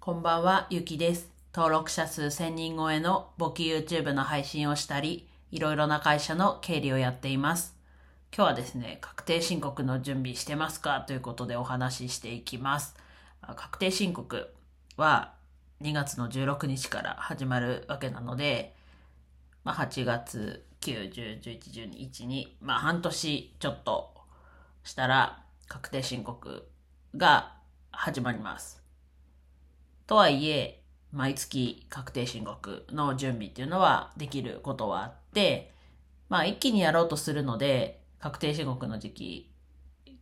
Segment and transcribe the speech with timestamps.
[0.00, 1.28] こんばんは、ゆきです。
[1.52, 7.76] 登録者数1000人超えの簿記 YouTube の配信をしたり、いろいろな会社の経理をやっています。
[8.34, 12.94] 今日はですね、確定申告の準備してますかということでお話ししていきます。
[13.56, 14.54] 確定申告
[14.96, 15.34] は
[15.82, 18.76] 2月の16日から始まるわけなので、
[19.64, 21.60] まあ、8月、9、10、11、
[21.90, 24.14] 12、1、2、まあ、半年ちょっと
[24.84, 26.66] したら確定申告
[27.16, 27.56] が
[27.90, 28.77] 始まります。
[30.08, 30.82] とはいえ、
[31.12, 35.70] 毎月確定申告の準備っていうのはできることはあって、
[36.30, 39.52] まあ一気にやろうとするので、確定申告の時期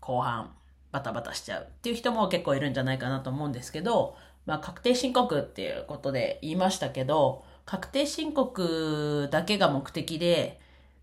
[0.00, 0.56] 後半
[0.90, 10.60] バタバタしちゃうっていう人も結構いるんじゃないかなと思うんですけど、まあ確定申告っていうことで言いましたけど、確定申告だけが目的で、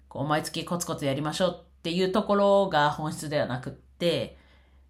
[0.10, 4.38] こう毎月コツコツやりましょうっていうところが本質ではなくって、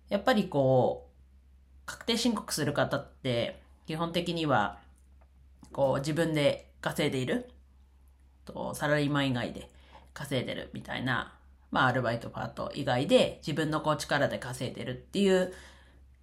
[0.10, 4.80] やっぱりこう、確定申告する方って基本的には
[5.72, 7.50] こう自分で稼いでいる
[8.45, 9.70] とサラリーマン以外で
[10.14, 11.34] 稼いでるみたいな
[11.72, 15.54] まあアルバイトパート以外で自分のこう力で稼いでるっていう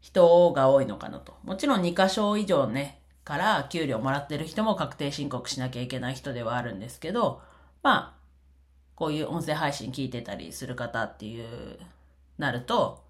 [0.01, 1.35] 人が多いのかなと。
[1.43, 7.43] もちろん2箇所以上ねから給料もらってる人も確定申告しなきゃいけない人ではあるんですけど
[7.83, 8.21] まあ
[8.95, 11.79] こういう音声配信聞いてたりする方っていう
[12.39, 13.05] なると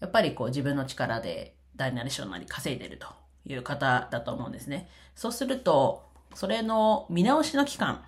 [0.00, 3.21] やっぱりこう自分の力で大なり小なり稼いでると。
[3.46, 4.88] いう方だと思うんですね。
[5.14, 6.04] そうすると、
[6.34, 8.04] それの見直しの期間、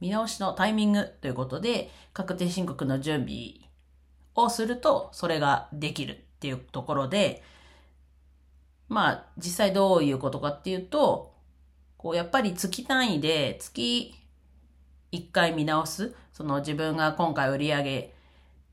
[0.00, 3.54] 見直しのタイミングということで、確定申告の準備
[4.34, 7.42] をすると、それができるっていうところで、
[8.88, 11.34] まあ、実際どういうことかっていうと、
[11.96, 14.14] こう、やっぱり月単位で、月
[15.12, 18.14] 1回見直す、その自分が今回売り上げ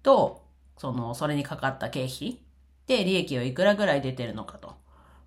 [0.04, 0.44] と、
[0.78, 2.40] その、それにかかった経費
[2.88, 4.76] で利益をいくらぐらい出てるのかと。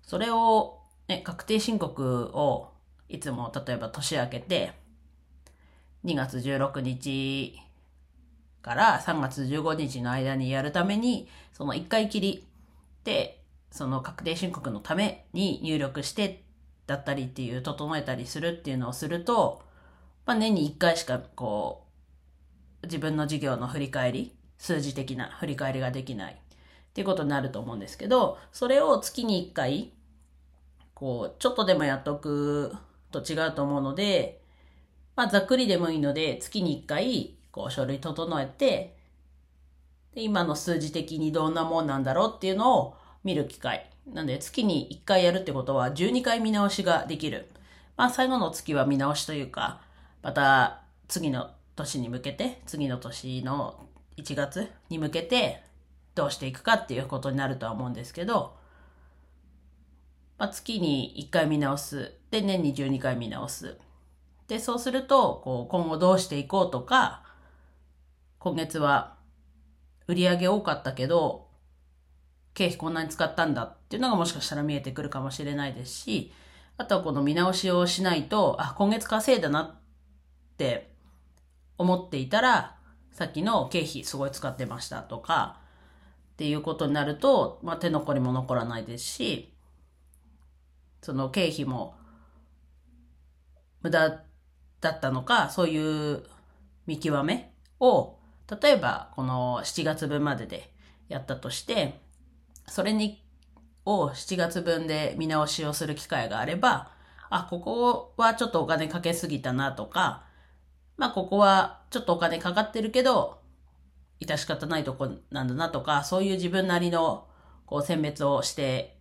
[0.09, 2.71] それを、ね、確定申告を
[3.09, 4.73] いつも例えば年明けて
[6.03, 7.59] 2月16日
[8.63, 12.47] から3月15日の間にやるためにその1回きり
[13.03, 16.43] でその確定申告のために入力して
[16.87, 19.61] だったりっていう整えたりするっていうのをすると、
[20.25, 21.85] まあ、年に1回しかこ
[22.81, 26.41] う自分の事業の振り返り数字的な振り返りができない
[26.89, 29.93] っていうことになると思うんですけど、それを月に1回、
[30.99, 32.75] こう、ちょっとでもやっとく
[33.09, 34.41] と違うと思うので、
[35.15, 38.97] まあ、ざっくりでもいいので、月に1回、こう、書類整えて、
[40.13, 43.89] で今の数字的にどんなもんなんだろうっていうのを見る機会。
[44.07, 47.49] なんで、月に1回やるってことは、12回見直しができる。
[47.95, 49.79] まあ、最後の月は見直しというか、
[50.21, 53.87] また、次の年に向けて、次の年の
[54.17, 55.63] 1月に向けて、
[56.15, 58.58] どうしていくかっていうことになるとは思うんですけど、
[60.39, 62.13] まあ、月に1回見直す。
[62.31, 63.77] で、年に12回見直す。
[64.47, 67.23] で、そうすると、こう、今後どうしていこうとか、
[68.39, 69.17] 今月は
[70.07, 71.49] 売り上げ多かったけど、
[72.53, 76.33] 経費こんなに使ったんだっていうのがもしかしたら見えてくるかもしれないですし、
[76.77, 79.75] あとはこの見直しをしないと、あ、今月稼いだなっ
[80.57, 80.89] て
[81.77, 82.77] 思っていたら、
[83.11, 85.59] さっきの経費すごい使ってましたとか、
[86.33, 89.53] っていうことになると、まあ、手残りも残らないですし、
[91.01, 91.95] その経費も
[93.81, 94.23] 無駄
[94.81, 96.23] だったのか、そういう
[96.85, 98.17] 見極めを、
[98.61, 100.73] 例えばこの7月分までで
[101.07, 101.99] やったとして、
[102.67, 103.23] それに、
[103.85, 106.91] を7月分で見直しをする機会があれば、
[107.29, 110.25] あ、ここはちょっとお金かけすぎたなとか、
[110.97, 113.39] まあここはちょっとお金かかってるけど、
[114.19, 117.27] 致し方ないとこなんだなとか、そういう自分なりの
[117.65, 118.98] こう選別をして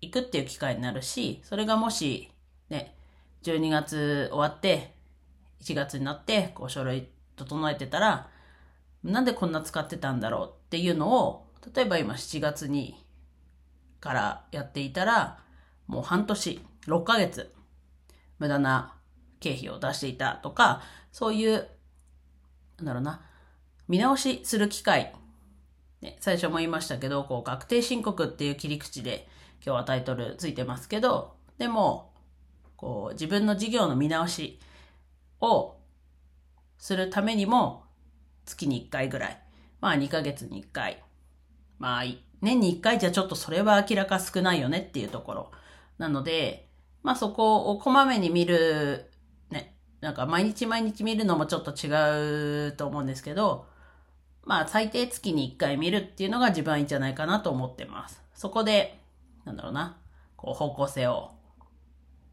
[0.00, 2.30] いくっていう機会になるし、それがもし
[2.70, 2.94] ね、
[3.42, 4.94] 12月終わって、
[5.62, 8.28] 1月になって、こう書類整えてたら、
[9.02, 13.04] なんでこんな使ってたんだろうっていうのを、例えば今7月に
[14.00, 15.38] からやっていたら、
[15.86, 17.54] もう半年、6ヶ月、
[18.38, 18.94] 無駄な
[19.40, 21.68] 経費を出していたとか、そういう、
[22.78, 23.22] なんだろうな、
[23.88, 25.14] 見直しする機会、
[26.00, 29.28] ね、最初も言いましたけど、こう、確定申告っていう切り口で
[29.64, 32.12] 今日はタイトルついてますけど、でも、
[32.76, 34.60] こう、自分の事業の見直し
[35.40, 35.76] を
[36.78, 37.84] するためにも、
[38.44, 39.42] 月に1回ぐらい、
[39.80, 41.02] まあ2ヶ月に1回、
[41.78, 42.04] まあ
[42.40, 45.50] 年に1回じゃちょっとそれは明らか少ないよねっていうところ。
[45.98, 46.68] なので、
[47.02, 49.10] まあそこをこまめに見る、
[49.50, 53.66] ね、なんか毎日毎日見るのもちょっと違うと思うんですけど、
[54.44, 58.22] まあ最低月に1回見るっていうのが一番いいんじゃないかなと思ってます。
[58.34, 59.00] そこで、
[59.48, 59.96] なんだろうな、
[60.36, 61.30] こう方向性を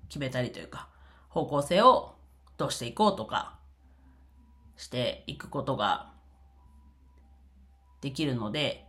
[0.10, 0.90] 決めたりというか、
[1.30, 2.16] 方向性を
[2.58, 3.58] どうしていこうとか、
[4.76, 6.12] していくことが
[8.02, 8.86] できるので、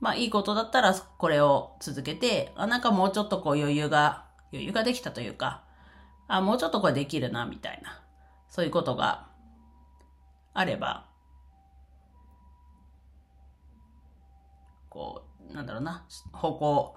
[0.00, 5.62] まあいいことだったらこれを続けて、あ、なんかもうちょっとこう余裕が、余裕ができたというか、
[6.26, 8.02] あ、もうちょっとこれできるな、みたいな、
[8.48, 9.28] そういうことが
[10.52, 11.06] あれば、
[14.90, 16.96] こう、なんだろうな、方向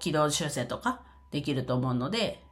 [0.00, 2.42] 軌道修正とかできると思うので、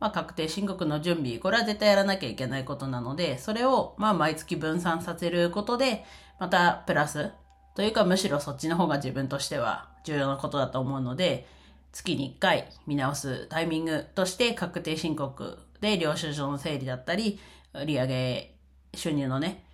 [0.00, 6.04] まあ、確定申告の準備、これは絶対やらなきゃいけないことなので、それを、まあ、毎月分散させることで、
[6.38, 7.32] また、プラス、
[7.74, 11.46] というか、むしろそっちの方が自分としては重要なことだと思うので、
[11.92, 17.38] 月に1回見直すタイミングとして確定申告で領収書の整理だったり、
[17.72, 18.54] 売上
[18.94, 19.64] 収入のね、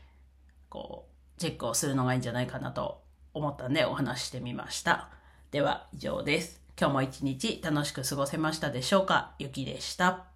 [0.68, 3.02] こう、チェックをするのがいいんじゃないかなと
[3.32, 5.10] 思ったんでお話ししてみました。
[5.50, 6.63] では以上です。
[6.78, 9.32] 今日も一日楽しく過ごせましたでしょうか？
[9.38, 10.33] ゆきでした。